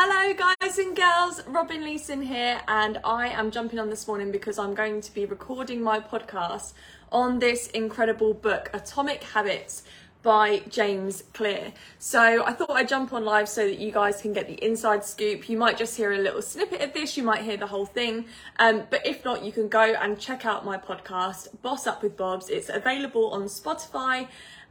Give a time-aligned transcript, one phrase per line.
[0.00, 1.42] Hello, guys and girls.
[1.48, 5.24] Robin Leeson here, and I am jumping on this morning because I'm going to be
[5.24, 6.72] recording my podcast
[7.10, 9.82] on this incredible book, Atomic Habits
[10.22, 11.72] by James Clear.
[11.98, 15.04] So I thought I'd jump on live so that you guys can get the inside
[15.04, 15.48] scoop.
[15.48, 18.26] You might just hear a little snippet of this, you might hear the whole thing.
[18.60, 22.16] Um, but if not, you can go and check out my podcast, Boss Up with
[22.16, 22.48] Bobs.
[22.50, 24.28] It's available on Spotify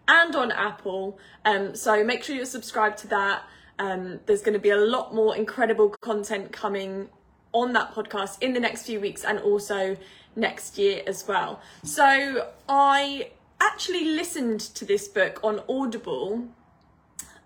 [0.07, 1.20] and on Apple.
[1.44, 3.44] Um, so make sure you're subscribed to that.
[3.80, 7.10] Um, there's going to be a lot more incredible content coming
[7.54, 9.97] on that podcast in the next few weeks and also
[10.36, 11.61] next year as well.
[11.84, 16.48] So I actually listened to this book on Audible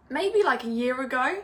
[0.10, 1.42] maybe like a year ago.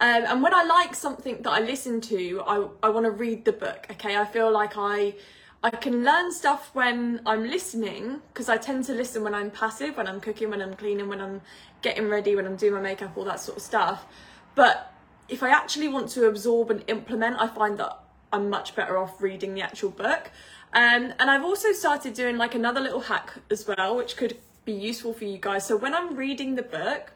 [0.00, 3.44] Um, and when I like something that I listen to, I, I want to read
[3.44, 3.86] the book.
[3.90, 5.14] Okay, I feel like I
[5.62, 9.98] I can learn stuff when I'm listening because I tend to listen when I'm passive,
[9.98, 11.42] when I'm cooking, when I'm cleaning, when I'm
[11.82, 14.06] getting ready, when I'm doing my makeup, all that sort of stuff.
[14.54, 14.92] But
[15.28, 17.98] if I actually want to absorb and implement, I find that
[18.32, 20.30] I'm much better off reading the actual book.
[20.72, 24.72] Um, and I've also started doing like another little hack as well, which could be
[24.72, 25.66] useful for you guys.
[25.66, 27.12] So when I'm reading the book,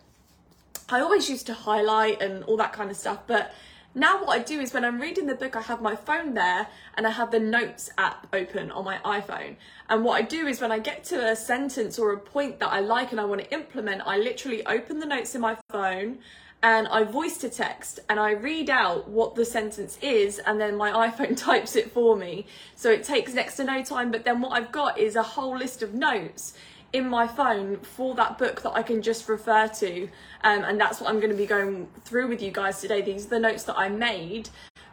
[0.88, 3.52] I always used to highlight and all that kind of stuff, but
[3.94, 6.66] now what I do is when I'm reading the book, I have my phone there
[6.96, 9.54] and I have the notes app open on my iPhone.
[9.88, 12.72] And what I do is when I get to a sentence or a point that
[12.72, 16.18] I like and I want to implement, I literally open the notes in my phone
[16.64, 20.76] and I voice to text and I read out what the sentence is and then
[20.78, 22.46] my iPhone types it for me.
[22.74, 25.58] So it takes next to no time, but then what I've got is a whole
[25.58, 26.54] list of notes
[26.94, 30.04] in my phone for that book that I can just refer to.
[30.42, 33.02] Um, and that's what I'm going to be going through with you guys today.
[33.02, 34.48] These are the notes that I made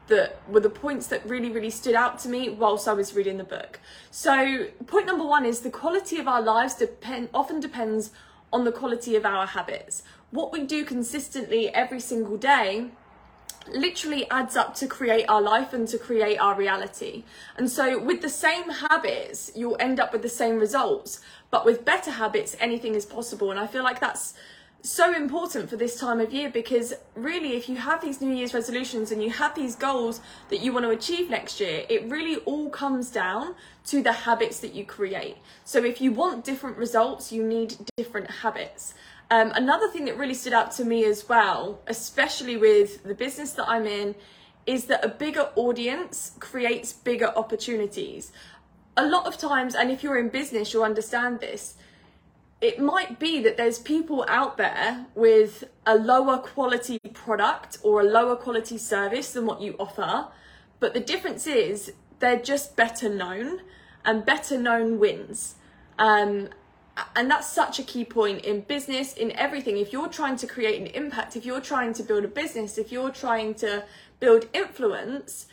[0.07, 3.37] that were the points that really, really stood out to me whilst I was reading
[3.37, 3.79] the book.
[4.09, 8.11] So, point number one is the quality of our lives depend often depends
[8.51, 12.87] on the quality of our habits what we do consistently every single day
[13.69, 17.23] literally adds up to create our life and to create our reality.
[17.57, 21.19] And so, with the same habits, you'll end up with the same results.
[21.49, 23.51] But with better habits, anything is possible.
[23.51, 24.33] And I feel like that's
[24.83, 28.53] so important for this time of year because really, if you have these New Year's
[28.53, 32.37] resolutions and you have these goals that you want to achieve next year, it really
[32.45, 33.53] all comes down
[33.85, 35.37] to the habits that you create.
[35.65, 38.93] So, if you want different results, you need different habits.
[39.31, 43.53] Um, another thing that really stood out to me as well, especially with the business
[43.53, 44.13] that I'm in,
[44.65, 48.33] is that a bigger audience creates bigger opportunities.
[48.97, 51.75] A lot of times, and if you're in business, you'll understand this.
[52.59, 58.03] It might be that there's people out there with a lower quality product or a
[58.03, 60.27] lower quality service than what you offer,
[60.81, 63.61] but the difference is they're just better known,
[64.03, 65.55] and better known wins.
[65.97, 66.49] Um,
[67.15, 69.77] and that's such a key point in business in everything.
[69.77, 72.91] If you're trying to create an impact if you're trying to build a business if
[72.91, 73.83] you're trying to
[74.19, 75.47] build influence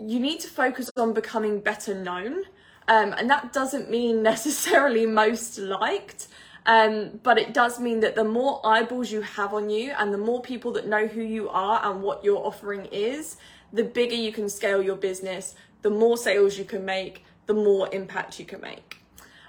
[0.00, 2.44] you need to focus on becoming better known.
[2.88, 6.28] Um, and that doesn't mean necessarily most liked
[6.66, 10.18] um, but it does mean that the more eyeballs you have on you and the
[10.18, 13.36] more people that know who you are and what your offering is
[13.72, 17.88] the bigger you can scale your business the more sales you can make the more
[17.92, 19.03] impact you can make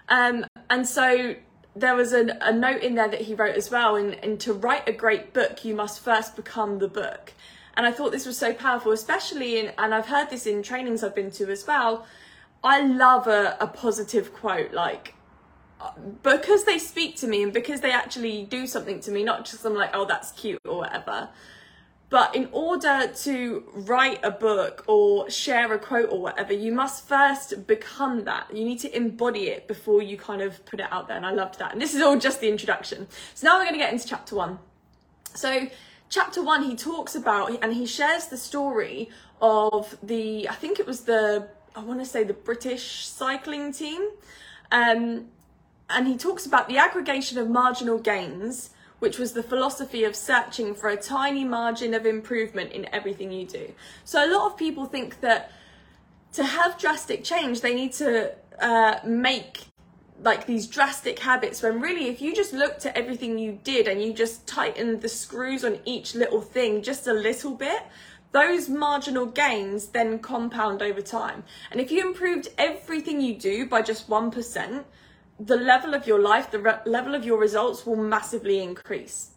[0.09, 1.35] um, and so
[1.75, 3.95] there was a, a note in there that he wrote as well.
[3.95, 7.33] And, and to write a great book, you must first become the book.
[7.75, 11.03] And I thought this was so powerful, especially in, and I've heard this in trainings
[11.03, 12.05] I've been to as well.
[12.63, 15.13] I love a, a positive quote, like,
[16.23, 19.65] because they speak to me and because they actually do something to me, not just
[19.65, 21.29] I'm like, oh, that's cute or whatever.
[22.15, 27.09] But in order to write a book or share a quote or whatever, you must
[27.09, 28.55] first become that.
[28.55, 31.17] You need to embody it before you kind of put it out there.
[31.17, 31.73] And I loved that.
[31.73, 33.07] And this is all just the introduction.
[33.33, 34.59] So now we're going to get into chapter one.
[35.33, 35.67] So,
[36.07, 39.09] chapter one, he talks about and he shares the story
[39.41, 44.01] of the, I think it was the, I want to say the British cycling team.
[44.71, 45.25] Um,
[45.89, 50.73] and he talks about the aggregation of marginal gains which was the philosophy of searching
[50.73, 53.73] for a tiny margin of improvement in everything you do.
[54.03, 55.51] So a lot of people think that
[56.33, 59.67] to have drastic change, they need to uh, make
[60.21, 64.01] like these drastic habits when really if you just looked at everything you did and
[64.01, 67.83] you just tightened the screws on each little thing just a little bit
[68.31, 73.81] those marginal gains then compound over time and if you improved everything you do by
[73.81, 74.83] just 1%
[75.39, 79.31] the level of your life, the re- level of your results will massively increase.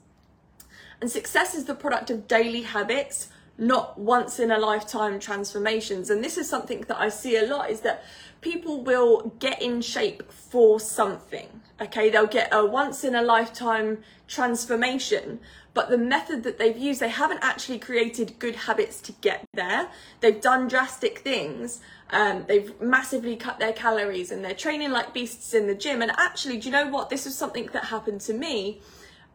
[1.01, 3.29] And success is the product of daily habits,
[3.59, 6.11] not once in a lifetime transformations.
[6.11, 8.05] And this is something that I see a lot is that
[8.41, 11.49] people will get in shape for something.
[11.81, 15.41] Okay, they'll get a once in a lifetime transformation,
[15.75, 19.89] but the method that they've used, they haven't actually created good habits to get there.
[20.21, 21.81] They've done drastic things.
[22.11, 26.03] Um, they've massively cut their calories and they're training like beasts in the gym.
[26.03, 27.11] And actually, do you know what?
[27.11, 28.81] This was something that happened to me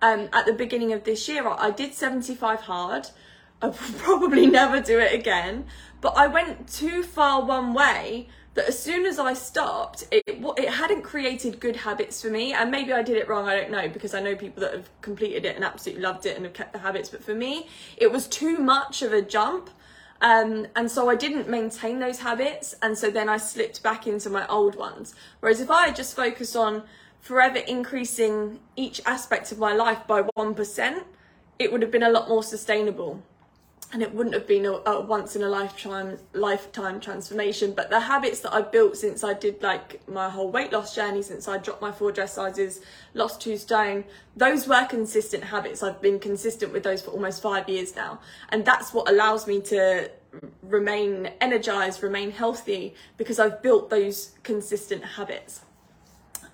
[0.01, 1.47] um, at the beginning of this year.
[1.47, 3.07] I did 75 hard.
[3.63, 5.65] I'll probably never do it again.
[6.01, 10.23] But I went too far one way that as soon as I stopped, it
[10.57, 12.53] it hadn't created good habits for me.
[12.53, 13.47] And maybe I did it wrong.
[13.47, 16.35] I don't know because I know people that have completed it and absolutely loved it
[16.35, 17.09] and have kept the habits.
[17.09, 19.69] But for me, it was too much of a jump.
[20.21, 24.29] Um, and so I didn't maintain those habits, and so then I slipped back into
[24.29, 25.13] my old ones.
[25.41, 26.83] Whereas if I had just focused on
[27.19, 31.03] forever increasing each aspect of my life by 1%,
[31.59, 33.21] it would have been a lot more sustainable
[33.93, 37.99] and it wouldn't have been a, a, once in a lifetime lifetime transformation but the
[37.99, 41.57] habits that i've built since i did like my whole weight loss journey since i
[41.57, 42.81] dropped my four dress sizes
[43.13, 44.03] lost two stone
[44.35, 45.83] those were consistent habits.
[45.83, 48.19] I've been consistent with those for almost five years now.
[48.49, 50.09] And that's what allows me to
[50.63, 55.61] remain energized remain healthy because i've built those consistent habits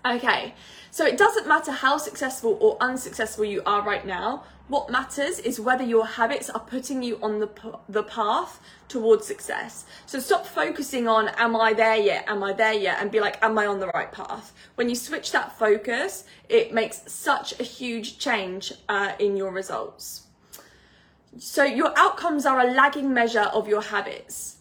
[0.06, 0.54] okay
[0.92, 5.60] so it doesn't matter how successful or unsuccessful you are right now what matters is
[5.60, 7.50] whether your habits are putting you on the,
[7.90, 9.86] the path towards success.
[10.06, 12.26] So stop focusing on, am I there yet?
[12.28, 13.02] Am I there yet?
[13.02, 14.54] And be like, am I on the right path?
[14.76, 20.28] When you switch that focus, it makes such a huge change uh, in your results.
[21.40, 24.58] So your outcomes are a lagging measure of your habits.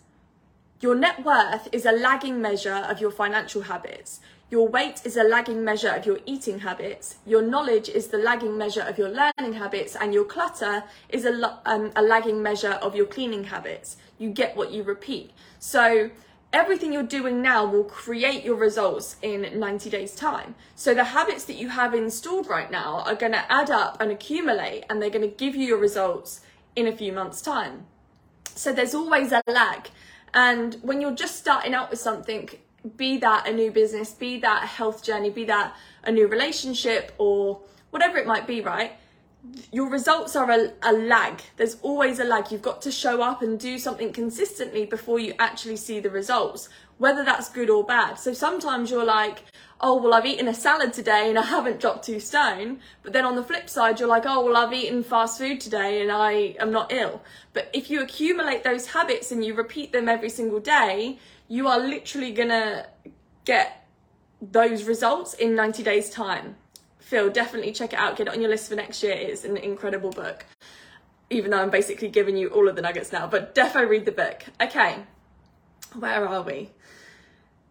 [0.81, 4.20] Your net worth is a lagging measure of your financial habits.
[4.50, 7.17] Your weight is a lagging measure of your eating habits.
[7.27, 9.95] Your knowledge is the lagging measure of your learning habits.
[9.95, 13.99] And your clutter is a, um, a lagging measure of your cleaning habits.
[14.17, 15.33] You get what you repeat.
[15.59, 16.11] So
[16.50, 20.55] everything you're doing now will create your results in 90 days time.
[20.75, 24.11] So the habits that you have installed right now are going to add up and
[24.11, 26.41] accumulate and they're going to give you your results
[26.75, 27.85] in a few months time.
[28.47, 29.91] So there's always a lag.
[30.33, 32.49] And when you're just starting out with something,
[32.97, 37.13] be that a new business, be that a health journey, be that a new relationship
[37.19, 37.61] or
[37.91, 38.93] whatever it might be, right?
[39.73, 41.41] Your results are a, a, lag.
[41.57, 42.51] There's always a lag.
[42.51, 46.69] You've got to show up and do something consistently before you actually see the results,
[46.99, 48.15] whether that's good or bad.
[48.19, 49.45] So sometimes you're like,
[49.81, 52.81] oh, well, I've eaten a salad today and I haven't dropped two stone.
[53.03, 56.03] But then on the flip side, you're like, oh, well, I've eaten fast food today
[56.03, 57.23] and I am not ill.
[57.53, 61.79] But if you accumulate those habits and you repeat them every single day, you are
[61.79, 62.87] literally gonna
[63.45, 63.87] get
[64.41, 66.56] those results in 90 days time.
[66.99, 69.15] Phil definitely check it out get it on your list for next year.
[69.15, 70.45] It's an incredible book
[71.31, 74.12] even though i'm basically giving you all of the nuggets now but defo read the
[74.12, 74.45] book.
[74.61, 74.99] Okay
[75.95, 76.71] where are we?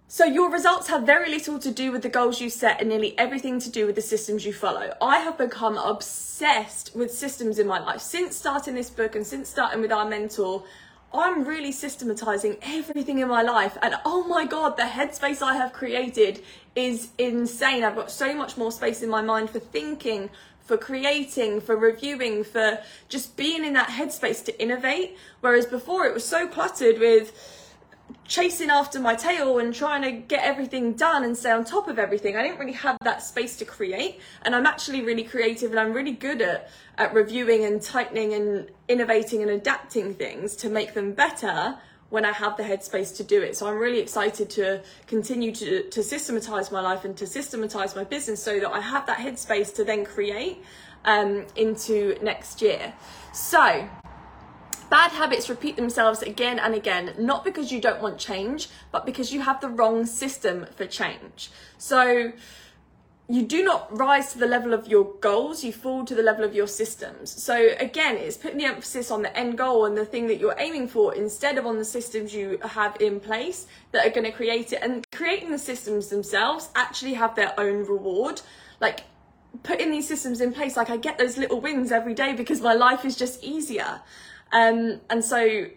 [0.09, 3.18] So your results have very little to do with the goals you set and nearly
[3.19, 4.94] everything to do with the systems you follow.
[5.01, 8.00] I have become obsessed with systems in my life.
[8.00, 10.63] Since starting this book and since starting with our mentor
[11.13, 13.77] I'm really systematizing everything in my life.
[13.81, 16.44] And oh my God, the headspace I have created
[16.75, 17.83] is insane.
[17.83, 22.44] I've got so much more space in my mind for thinking, for creating, for reviewing,
[22.44, 25.18] for just being in that headspace to innovate.
[25.39, 27.31] Whereas before it was so cluttered with,
[28.27, 31.98] chasing after my tail and trying to get everything done and stay on top of
[31.98, 32.36] everything.
[32.36, 34.19] I didn't really have that space to create.
[34.44, 38.69] And I'm actually really creative and I'm really good at, at reviewing and tightening and
[38.88, 41.77] innovating and adapting things to make them better
[42.09, 43.58] when I have the headspace to do it.
[43.58, 48.03] So I'm really excited to continue to, to systematize my life and to systematize my
[48.03, 50.63] business so that I have that headspace to then create
[51.05, 52.93] um, into next year.
[53.34, 53.89] So
[54.89, 59.34] Bad habits repeat themselves again and again, not because you don't want change, but because
[59.34, 61.51] you have the wrong system for change.
[61.77, 62.32] So
[63.29, 66.46] you do not rise to the level of your goals, you fall to the level
[66.46, 67.29] of your systems.
[67.44, 70.56] So again, it's putting the emphasis on the end goal and the thing that you're
[70.58, 74.32] aiming for instead of on the systems you have in place that are going to
[74.32, 74.82] create it.
[74.82, 78.41] And creating the systems themselves actually have their own reward.
[78.79, 79.03] Like
[79.63, 82.74] putting these systems in place, like I get those little wins every day because my
[82.74, 84.00] life is just easier.
[84.51, 85.68] Um, and so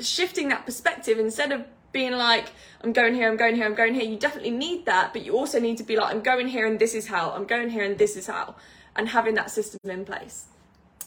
[0.00, 2.52] shifting that perspective instead of being like,
[2.82, 5.36] I'm going here, I'm going here, I'm going here, you definitely need that, but you
[5.36, 7.84] also need to be like, I'm going here and this is how, I'm going here
[7.84, 8.56] and this is how,
[8.96, 10.46] and having that system in place.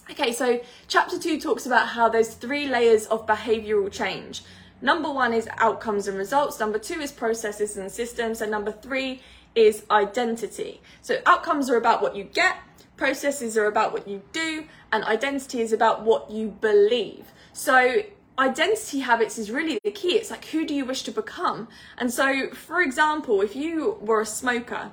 [0.10, 4.44] Okay, so chapter two talks about how there's three layers of behavioral change.
[4.82, 9.22] Number one is outcomes and results, number two is processes and systems, and number three
[9.56, 10.82] is identity.
[11.02, 12.58] So outcomes are about what you get,
[12.98, 17.32] processes are about what you do, and identity is about what you believe.
[17.54, 18.04] So
[18.38, 20.16] identity habits is really the key.
[20.16, 21.68] It's like, who do you wish to become?
[21.98, 24.92] And so, for example, if you were a smoker,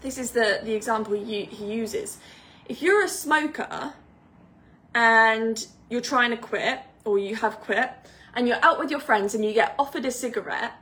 [0.00, 2.18] this is the, the example he, he uses.
[2.66, 3.94] If you're a smoker
[4.94, 7.90] and you're trying to quit, or you have quit,
[8.34, 10.72] and you're out with your friends and you get offered a cigarette,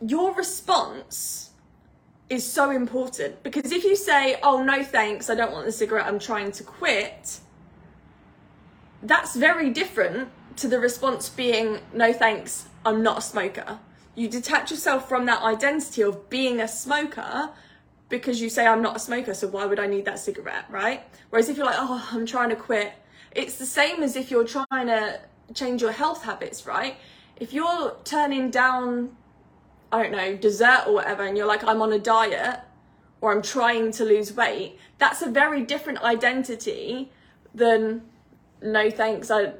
[0.00, 1.50] your response
[2.28, 6.06] is so important because if you say, Oh, no thanks, I don't want the cigarette,
[6.06, 7.40] I'm trying to quit,
[9.02, 13.78] that's very different to the response being, no thanks, I'm not a smoker.
[14.14, 17.50] You detach yourself from that identity of being a smoker
[18.08, 21.02] because you say, I'm not a smoker, so why would I need that cigarette, right?
[21.30, 22.92] Whereas if you're like, oh, I'm trying to quit,
[23.32, 25.20] it's the same as if you're trying to
[25.54, 26.96] change your health habits, right?
[27.36, 29.16] If you're turning down,
[29.92, 32.60] I don't know, dessert or whatever, and you're like, I'm on a diet
[33.20, 37.10] or I'm trying to lose weight, that's a very different identity
[37.54, 38.02] than
[38.62, 39.52] no thanks, I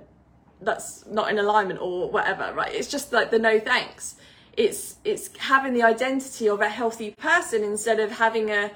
[0.61, 2.73] that's not in alignment or whatever, right?
[2.73, 4.17] It's just like the no thanks.
[4.57, 8.71] It's it's having the identity of a healthy person instead of having a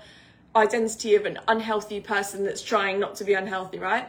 [0.54, 4.09] identity of an unhealthy person that's trying not to be unhealthy, right?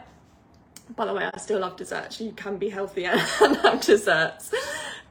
[0.96, 2.20] By the way, I still love desserts.
[2.20, 4.52] You can be healthy and have desserts.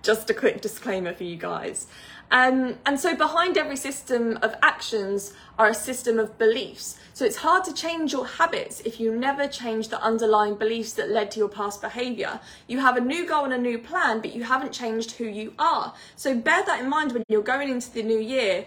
[0.03, 1.87] Just a quick disclaimer for you guys.
[2.31, 6.97] Um, and so behind every system of actions are a system of beliefs.
[7.13, 11.09] So it's hard to change your habits if you never change the underlying beliefs that
[11.09, 12.39] led to your past behavior.
[12.67, 15.53] You have a new goal and a new plan, but you haven't changed who you
[15.59, 15.93] are.
[16.15, 18.65] So bear that in mind when you're going into the new year.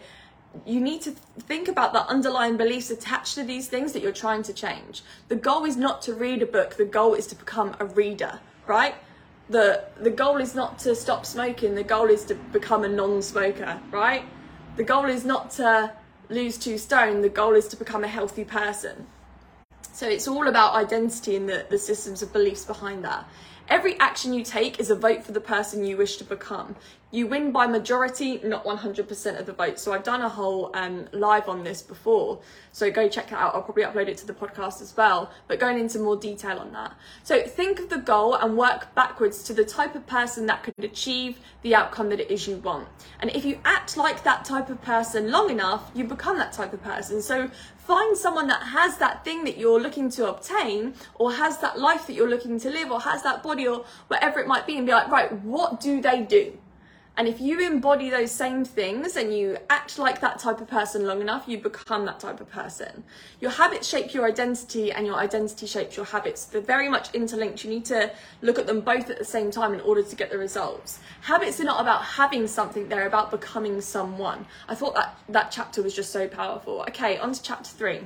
[0.67, 4.45] You need to think about the underlying beliefs attached to these things that you're trying
[4.45, 5.03] to change.
[5.29, 8.39] The goal is not to read a book, the goal is to become a reader,
[8.69, 8.95] right?
[9.49, 13.81] The the goal is not to stop smoking the goal is to become a non-smoker
[13.91, 14.25] right?
[14.77, 15.93] The goal is not to
[16.29, 19.07] lose two stone the goal is to become a healthy person.
[19.93, 23.29] So it's all about identity and the, the systems of beliefs behind that.
[23.69, 26.75] Every action you take is a vote for the person you wish to become.
[27.15, 29.79] You win by majority, not 100% of the vote.
[29.79, 32.41] So I've done a whole um, live on this before.
[32.73, 33.55] So go check that out.
[33.55, 36.73] I'll probably upload it to the podcast as well, but going into more detail on
[36.73, 36.93] that.
[37.23, 40.75] So think of the goal and work backwards to the type of person that could
[40.83, 42.89] achieve the outcome that it is you want.
[43.21, 46.73] And if you act like that type of person long enough, you become that type
[46.73, 47.23] of person.
[47.23, 51.79] So find someone that has that thing that you're looking to obtain or has that
[51.79, 54.77] life that you're looking to live or has that body or whatever it might be
[54.77, 56.59] and be like right what do they do
[57.17, 61.07] and if you embody those same things and you act like that type of person
[61.07, 63.05] long enough, you become that type of person.
[63.41, 66.47] Your habits shape your identity and your identity shapes your habits.
[66.47, 67.63] They're very much interlinked.
[67.63, 70.31] You need to look at them both at the same time in order to get
[70.33, 70.99] the results.
[71.21, 74.47] Habits are not about having something, they're about becoming someone.
[74.69, 76.81] I thought that that chapter was just so powerful.
[76.89, 78.01] Okay, on to chapter three.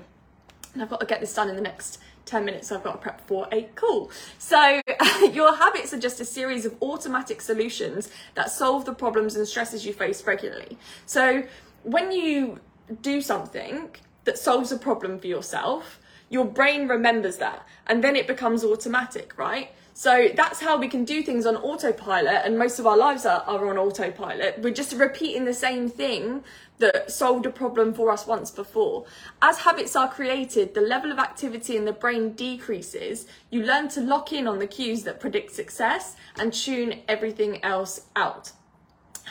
[0.74, 1.98] And I've got to get this done in the next
[2.28, 4.11] 10 minutes I've got to prep for a call.
[4.38, 4.80] So
[5.32, 9.85] your habits are just a series of automatic solutions that solve the problems and stresses
[9.85, 10.78] you face regularly.
[11.06, 11.44] So
[11.82, 12.61] when you
[13.02, 13.90] do something
[14.25, 19.37] that solves a problem for yourself, your brain remembers that and then it becomes automatic,
[19.38, 19.70] right?
[19.99, 23.40] So that's how we can do things on autopilot, and most of our lives are,
[23.49, 24.61] are on autopilot.
[24.61, 26.45] We're just repeating the same thing
[26.78, 29.07] that solved a problem for us once before.
[29.43, 33.26] As habits are created, the level of activity in the brain decreases.
[33.50, 38.02] You learn to lock in on the cues that predict success and tune everything else
[38.14, 38.52] out.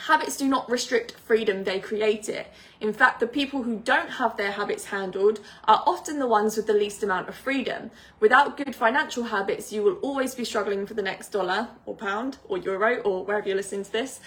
[0.06, 2.48] Habits do not restrict freedom, they create it.
[2.80, 6.68] In fact, the people who don't have their habits handled are often the ones with
[6.68, 7.90] the least amount of freedom.
[8.20, 12.38] Without good financial habits, you will always be struggling for the next dollar or pound
[12.48, 14.20] or euro or wherever you're listening to this.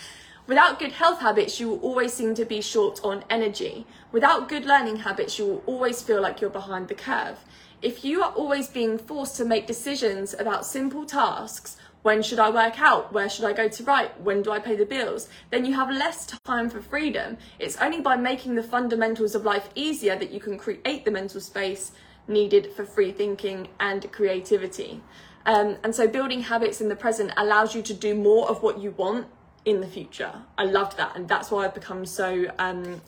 [0.47, 3.87] Without good health habits, you will always seem to be short on energy.
[4.11, 7.39] Without good learning habits, you will always feel like you're behind the curve.
[7.83, 12.51] If you are always being forced to make decisions about simple tasks, when should I
[12.51, 13.13] work out?
[13.13, 14.21] Where should I go to write?
[14.21, 15.29] When do I pay the bills?
[15.51, 17.37] Then you have less time for freedom.
[17.59, 21.41] It's only by making the fundamentals of life easier that you can create the mental
[21.41, 21.93] space
[22.27, 25.03] needed for free thinking and creativity.
[25.47, 28.79] Um, and so building habits in the present allows you to do more of what
[28.79, 29.27] you want
[29.65, 30.33] in the future.
[30.57, 33.01] I loved that, and that's why I've become so um,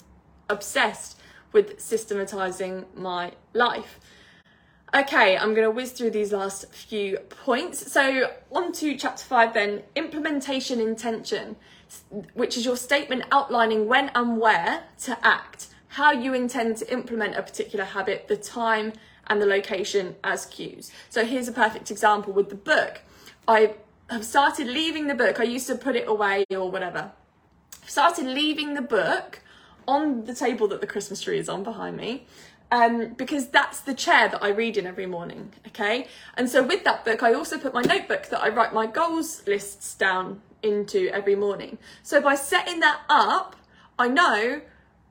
[0.49, 1.19] obsessed
[1.53, 4.01] with systematizing my life.
[4.95, 7.91] Okay, I'm going to whiz through these last few points.
[7.91, 11.57] So, on to chapter five then implementation intention,
[12.35, 17.37] which is your statement outlining when and where to act, how you intend to implement
[17.37, 18.93] a particular habit, the time
[19.29, 20.93] and the location as cues.
[21.09, 23.01] So, here's a perfect example with the book.
[23.49, 23.77] I
[24.11, 25.41] have started leaving the book.
[25.41, 27.13] I used to put it away or whatever.
[27.83, 29.41] I've started leaving the book
[29.89, 32.27] on the table that the Christmas tree is on behind me.
[32.73, 35.53] Um, because that's the chair that I read in every morning.
[35.69, 36.09] Okay.
[36.37, 39.47] And so with that book, I also put my notebook that I write my goals
[39.47, 41.77] lists down into every morning.
[42.03, 43.57] So by setting that up,
[43.99, 44.63] I know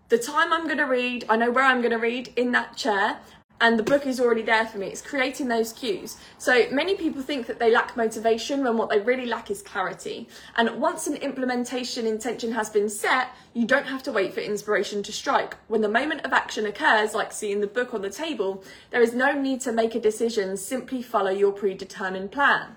[0.10, 2.75] the time I'm going to read, I know where I'm going to read in that
[2.75, 3.20] chair,
[3.62, 4.88] and the book is already there for me.
[4.88, 6.18] It's creating those cues.
[6.39, 10.27] So many people think that they lack motivation when what they really lack is clarity.
[10.58, 15.03] And once an implementation intention has been set, you don't have to wait for inspiration
[15.03, 15.56] to strike.
[15.68, 19.13] When the moment of action occurs, like seeing the book on the table, there is
[19.13, 22.75] no need to make a decision, simply follow your predetermined plan.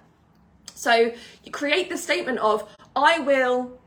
[0.74, 1.12] So
[1.42, 3.80] you create the statement of, I will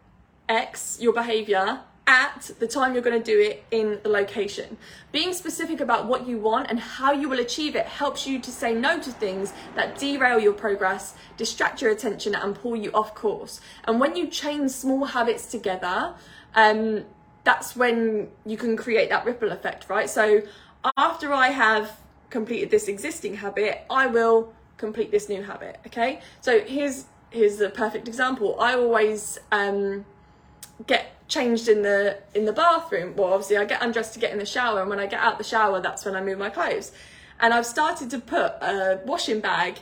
[0.50, 4.78] X your behavior at the time you're going to do it in the location.
[5.12, 8.50] Being specific about what you want and how you will achieve it helps you to
[8.50, 13.14] say no to things that derail your progress, distract your attention, and pull you off
[13.14, 13.60] course.
[13.84, 16.16] And when you chain small habits together,
[16.56, 17.04] um,
[17.44, 20.10] that's when you can create that ripple effect, right?
[20.10, 20.42] So
[20.96, 22.00] after I have
[22.30, 25.80] completed this existing habit, I will complete this new habit.
[25.88, 28.60] Okay, so here's here's a perfect example.
[28.60, 30.06] I always um,
[30.86, 33.16] get changed in the in the bathroom.
[33.16, 35.38] Well, obviously I get undressed to get in the shower, and when I get out
[35.38, 36.92] the shower, that's when I move my clothes.
[37.40, 39.80] And I've started to put a washing bag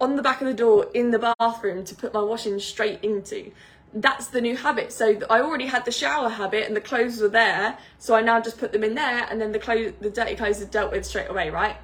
[0.00, 3.52] on the back of the door in the bathroom to put my washing straight into.
[3.94, 4.90] That's the new habit.
[4.92, 8.40] So I already had the shower habit and the clothes were there, so I now
[8.40, 11.04] just put them in there, and then the clothes, the dirty clothes are dealt with
[11.04, 11.76] straight away, right?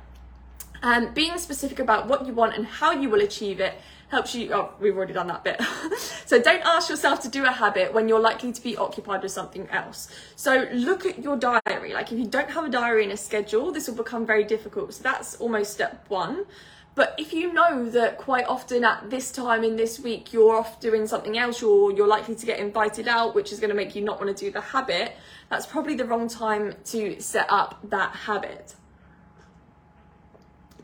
[0.83, 3.75] And being specific about what you want and how you will achieve it
[4.09, 4.53] helps you.
[4.53, 5.61] Oh, we've already done that bit.
[6.27, 9.33] so don't ask yourself to do a habit when you're likely to be occupied with
[9.33, 10.09] something else.
[10.35, 11.93] So look at your diary.
[11.93, 14.95] Like if you don't have a diary and a schedule, this will become very difficult.
[14.95, 16.47] So that's almost step one.
[16.95, 20.81] But if you know that quite often at this time in this week you're off
[20.81, 23.95] doing something else, or you're likely to get invited out, which is going to make
[23.95, 25.13] you not want to do the habit,
[25.49, 28.75] that's probably the wrong time to set up that habit.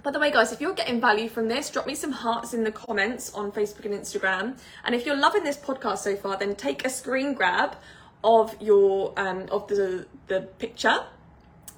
[0.05, 2.63] By the way, guys, if you're getting value from this, drop me some hearts in
[2.63, 4.59] the comments on Facebook and Instagram.
[4.85, 7.75] And if you're loving this podcast so far, then take a screen grab
[8.23, 11.05] of your um, of the the picture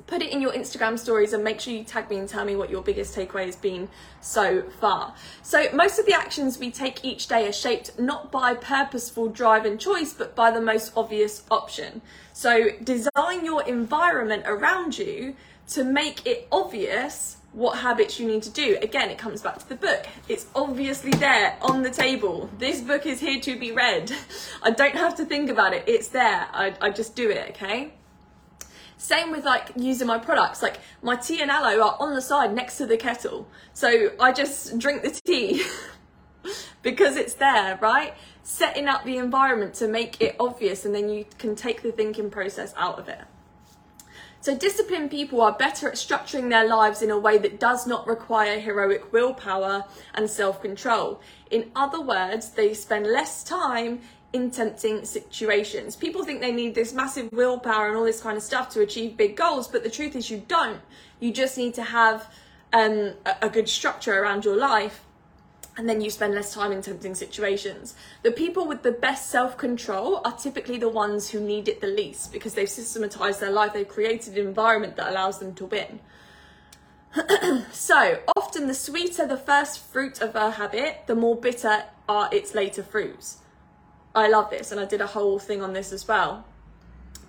[0.06, 2.54] put it in your Instagram stories and make sure you tag me and tell me
[2.54, 3.88] what your biggest takeaway has been
[4.21, 5.14] so far.
[5.42, 9.64] So, most of the actions we take each day are shaped not by purposeful drive
[9.64, 12.02] and choice, but by the most obvious option.
[12.32, 15.34] So, design your environment around you
[15.71, 18.76] to make it obvious what habits you need to do.
[18.82, 20.06] Again, it comes back to the book.
[20.28, 22.50] It's obviously there on the table.
[22.58, 24.12] This book is here to be read.
[24.62, 25.84] I don't have to think about it.
[25.86, 26.47] It's there.
[26.52, 27.95] I, I just do it, okay?
[28.99, 30.62] Same with like using my products.
[30.62, 33.49] Like my tea and aloe are on the side next to the kettle.
[33.73, 35.64] So I just drink the tea
[36.82, 38.12] because it's there, right?
[38.42, 42.28] Setting up the environment to make it obvious and then you can take the thinking
[42.28, 43.23] process out of it.
[44.47, 48.06] So, disciplined people are better at structuring their lives in a way that does not
[48.06, 51.21] require heroic willpower and self control.
[51.50, 55.97] In other words, they spend less time in tempting situations.
[55.97, 59.17] People think they need this massive willpower and all this kind of stuff to achieve
[59.17, 60.80] big goals, but the truth is, you don't.
[61.19, 62.32] You just need to have
[62.73, 65.05] um, a, a good structure around your life
[65.76, 67.95] and then you spend less time in tempting situations.
[68.23, 71.86] The people with the best self control are typically the ones who need it the
[71.86, 76.00] least because they've systematized their life, they've created an environment that allows them to win.
[77.73, 82.54] so, often the sweeter the first fruit of a habit, the more bitter are its
[82.54, 83.39] later fruits.
[84.15, 86.47] I love this, and I did a whole thing on this as well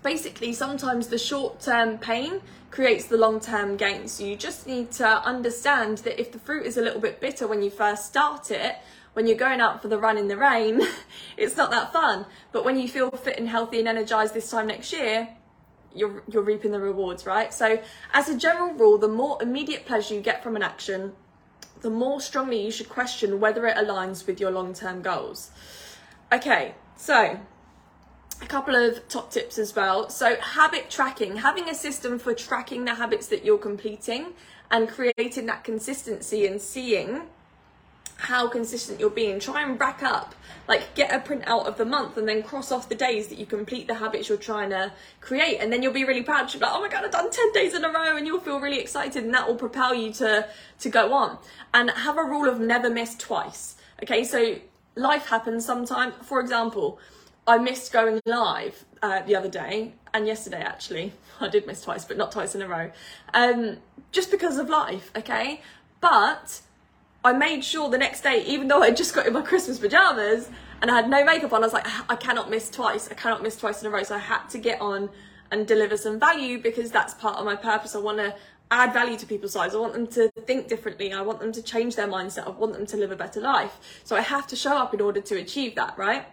[0.08, 2.40] basically sometimes the short term pain
[2.72, 4.08] creates the long term gain.
[4.08, 7.46] So you just need to understand that if the fruit is a little bit bitter
[7.46, 8.78] when you first start it,
[9.16, 10.80] when you're going out for the run in the rain,
[11.38, 12.26] it's not that fun.
[12.54, 15.28] But when you feel fit and healthy and energized this time next year,
[15.94, 17.54] you're, you're reaping the rewards, right?
[17.54, 17.78] So,
[18.14, 21.12] as a general rule, the more immediate pleasure you get from an action,
[21.82, 25.52] the more strongly you should question whether it aligns with your long term goals.
[26.32, 27.42] Okay, so
[28.42, 30.10] a couple of top tips as well.
[30.10, 34.34] So, habit tracking, having a system for tracking the habits that you're completing
[34.70, 37.22] and creating that consistency and seeing
[38.18, 39.40] how consistent you're being.
[39.40, 40.36] Try and rack up,
[40.68, 43.38] like get a print out of the month and then cross off the days that
[43.38, 45.58] you complete the habits you're trying to create.
[45.60, 46.52] And then you'll be really proud.
[46.52, 48.18] You'll be like, oh my God, I've done 10 days in a row.
[48.18, 50.48] And you'll feel really excited and that will propel you to,
[50.80, 51.38] to go on.
[51.74, 53.76] And have a rule of never miss twice.
[54.04, 54.56] Okay, so
[54.96, 56.16] life happens sometimes.
[56.24, 57.00] For example,
[57.48, 61.14] I missed going live uh, the other day and yesterday actually.
[61.40, 62.92] I did miss twice, but not twice in a row.
[63.34, 63.78] Um,
[64.12, 65.62] just because of life, okay?
[66.02, 66.62] But
[67.24, 70.50] I made sure the next day, even though I just got in my Christmas pajamas
[70.82, 73.10] and I had no makeup on, I was like, I cannot miss twice.
[73.10, 74.04] I cannot miss twice in a row.
[74.04, 75.10] So I had to get on
[75.52, 77.96] and deliver some value because that's part of my purpose.
[77.96, 78.36] I want to
[78.72, 79.74] add value to people's lives.
[79.74, 81.14] I want them to think differently.
[81.14, 82.46] I want them to change their mindset.
[82.46, 84.02] I want them to live a better life.
[84.04, 86.26] So I have to show up in order to achieve that, right?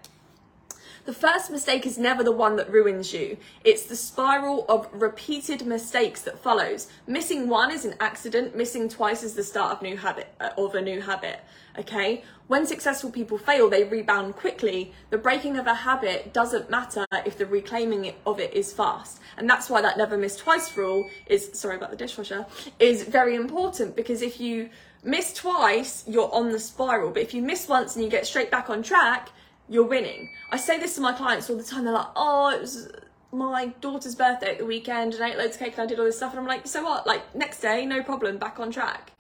[1.05, 3.37] The first mistake is never the one that ruins you.
[3.63, 6.89] It's the spiral of repeated mistakes that follows.
[7.07, 10.75] Missing one is an accident, missing twice is the start of new habit uh, of
[10.75, 11.41] a new habit.
[11.79, 12.25] Okay?
[12.47, 14.95] When successful people fail, they rebound quickly.
[15.11, 19.21] The breaking of a habit doesn't matter if the reclaiming of it is fast.
[19.37, 22.47] And that's why that never miss twice rule is sorry about the dishwasher
[22.79, 24.71] is very important because if you
[25.03, 27.11] miss twice, you're on the spiral.
[27.11, 29.29] But if you miss once and you get straight back on track,
[29.69, 30.31] you're winning.
[30.51, 31.85] I say this to my clients all the time.
[31.85, 32.89] They're like, oh, it was
[33.33, 35.99] my daughter's birthday at the weekend and I ate loads of cake and I did
[35.99, 36.33] all this stuff.
[36.33, 37.07] And I'm like, so what?
[37.07, 39.13] Like, next day, no problem, back on track.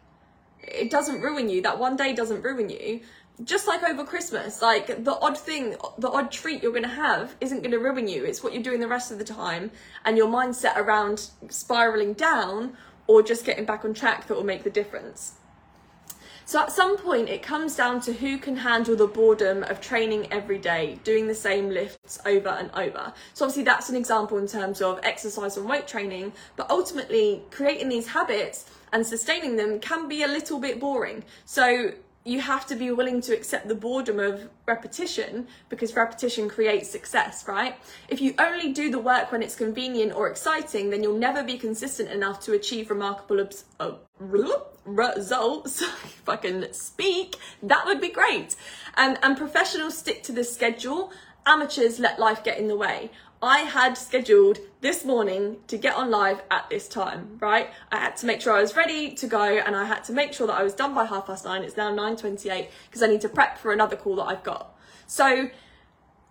[0.62, 1.62] It doesn't ruin you.
[1.62, 3.00] That one day doesn't ruin you.
[3.42, 7.34] Just like over Christmas, like the odd thing, the odd treat you're going to have
[7.40, 8.24] isn't going to ruin you.
[8.24, 9.72] It's what you're doing the rest of the time
[10.04, 12.76] and your mindset around spiraling down
[13.08, 15.34] or just getting back on track that will make the difference.
[16.46, 20.28] So at some point, it comes down to who can handle the boredom of training
[20.30, 23.12] every day, doing the same lifts over and over.
[23.32, 27.88] So obviously, that's an example in terms of exercise and weight training, but ultimately, creating
[27.88, 31.24] these habits and sustaining them can be a little bit boring.
[31.46, 31.92] So
[32.24, 37.46] you have to be willing to accept the boredom of repetition because repetition creates success,
[37.46, 37.76] right?
[38.08, 41.58] If you only do the work when it's convenient or exciting, then you'll never be
[41.58, 43.92] consistent enough to achieve remarkable obs- uh,
[44.86, 45.82] results.
[45.82, 48.56] if I can speak, that would be great.
[48.96, 51.12] Um, and professionals stick to the schedule.
[51.46, 53.10] Amateurs let life get in the way.
[53.44, 57.68] I had scheduled this morning to get on live at this time, right?
[57.92, 60.32] I had to make sure I was ready to go and I had to make
[60.32, 61.62] sure that I was done by half past nine.
[61.62, 64.74] It's now 9.28 because I need to prep for another call that I've got.
[65.06, 65.50] So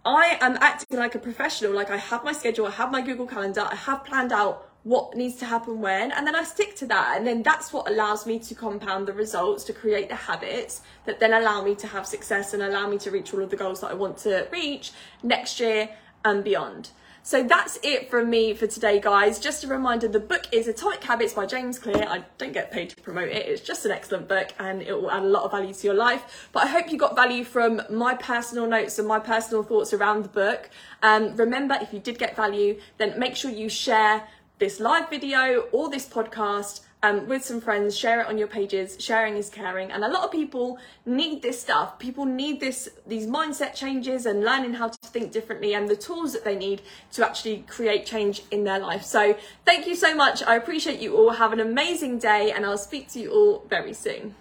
[0.04, 3.28] I am acting like a professional, like I have my schedule, I have my Google
[3.28, 6.88] Calendar, I have planned out what needs to happen when, and then I stick to
[6.88, 7.13] that.
[7.15, 11.19] And then that's what allows me to compound the results, to create the habits that
[11.19, 13.82] then allow me to have success and allow me to reach all of the goals
[13.82, 15.91] that I want to reach next year
[16.26, 16.89] and beyond.
[17.25, 19.39] So that's it from me for today, guys.
[19.39, 22.05] Just a reminder the book is Atomic Habits by James Clear.
[22.05, 25.09] I don't get paid to promote it, it's just an excellent book and it will
[25.09, 26.49] add a lot of value to your life.
[26.51, 30.25] But I hope you got value from my personal notes and my personal thoughts around
[30.25, 30.69] the book.
[31.01, 34.27] Um, remember, if you did get value, then make sure you share
[34.59, 38.96] this live video or this podcast um, with some friends, share it on your pages.
[39.00, 42.00] Sharing is caring, and a lot of people need this stuff.
[42.00, 46.34] People need this, these mindset changes, and learning how to think differently, and the tools
[46.34, 49.04] that they need to actually create change in their life.
[49.04, 50.42] So, thank you so much.
[50.44, 51.32] I appreciate you all.
[51.32, 54.36] Have an amazing day, and I'll speak to you all very soon.